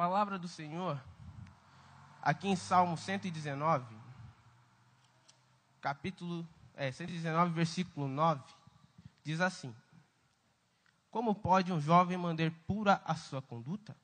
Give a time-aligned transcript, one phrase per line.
[0.00, 0.98] palavra do Senhor,
[2.22, 3.94] aqui em Salmo 119,
[5.78, 8.42] capítulo é, 119, versículo 9,
[9.22, 9.76] diz assim:
[11.10, 13.94] Como pode um jovem manter pura a sua conduta?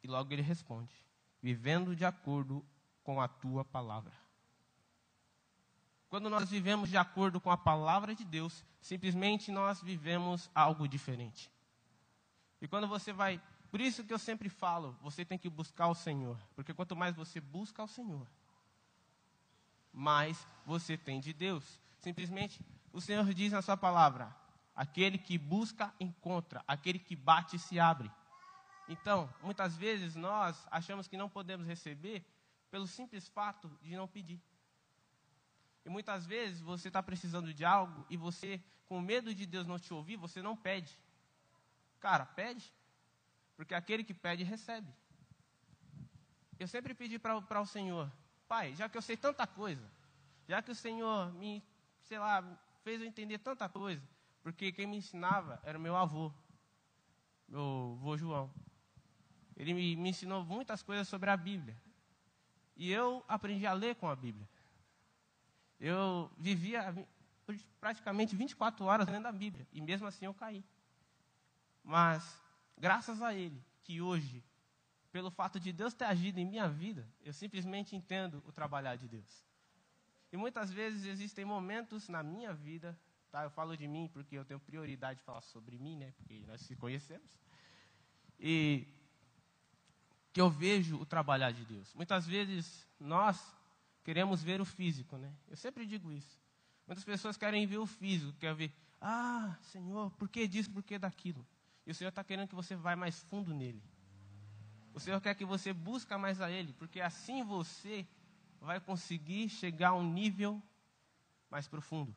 [0.00, 0.94] E logo ele responde:
[1.42, 2.64] Vivendo de acordo
[3.02, 4.14] com a tua palavra.
[6.08, 11.50] Quando nós vivemos de acordo com a palavra de Deus, simplesmente nós vivemos algo diferente.
[12.60, 13.42] E quando você vai.
[13.70, 16.38] Por isso que eu sempre falo, você tem que buscar o Senhor.
[16.54, 18.26] Porque quanto mais você busca o Senhor,
[19.92, 21.80] mais você tem de Deus.
[21.98, 22.60] Simplesmente,
[22.92, 24.34] o Senhor diz na Sua palavra:
[24.74, 28.10] aquele que busca, encontra, aquele que bate, se abre.
[28.88, 32.24] Então, muitas vezes nós achamos que não podemos receber
[32.70, 34.40] pelo simples fato de não pedir.
[35.84, 39.78] E muitas vezes você está precisando de algo e você, com medo de Deus não
[39.78, 40.98] te ouvir, você não pede.
[42.00, 42.72] Cara, pede.
[43.58, 44.88] Porque aquele que pede, recebe.
[46.60, 48.08] Eu sempre pedi para o Senhor,
[48.46, 49.84] Pai, já que eu sei tanta coisa,
[50.46, 51.60] já que o Senhor me,
[52.04, 52.40] sei lá,
[52.84, 54.00] fez eu entender tanta coisa,
[54.44, 56.32] porque quem me ensinava era meu avô,
[57.48, 58.48] meu avô João.
[59.56, 61.76] Ele me, me ensinou muitas coisas sobre a Bíblia.
[62.76, 64.48] E eu aprendi a ler com a Bíblia.
[65.80, 66.94] Eu vivia
[67.80, 69.66] praticamente 24 horas lendo a Bíblia.
[69.72, 70.64] E mesmo assim eu caí.
[71.82, 72.40] Mas,
[72.78, 74.44] graças a Ele, que hoje,
[75.10, 79.08] pelo fato de Deus ter agido em minha vida, eu simplesmente entendo o trabalhar de
[79.08, 79.44] Deus.
[80.30, 82.98] E muitas vezes existem momentos na minha vida,
[83.30, 83.44] tá?
[83.44, 86.12] Eu falo de mim porque eu tenho prioridade de falar sobre mim, né?
[86.18, 87.38] Porque nós se conhecemos.
[88.38, 88.86] E
[90.32, 91.94] que eu vejo o trabalhar de Deus.
[91.94, 93.54] Muitas vezes nós
[94.04, 95.34] queremos ver o físico, né?
[95.48, 96.38] Eu sempre digo isso.
[96.86, 100.98] Muitas pessoas querem ver o físico, querem ver, ah, Senhor, por que disso, por que
[100.98, 101.46] daquilo?
[101.88, 103.82] E o Senhor está querendo que você vá mais fundo nele.
[104.92, 108.06] O Senhor quer que você busque mais a Ele, porque assim você
[108.60, 110.62] vai conseguir chegar a um nível
[111.48, 112.14] mais profundo.